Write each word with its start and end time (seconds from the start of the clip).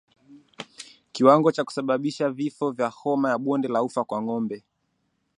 Kiwango 1.11 1.51
cha 1.51 1.63
kusababisha 1.63 2.29
vifo 2.29 2.71
vya 2.71 2.87
homa 2.87 3.29
ya 3.29 3.37
bonde 3.37 3.67
la 3.67 3.83
ufa 3.83 4.03
kwa 4.03 4.21
ngombe 4.21 4.63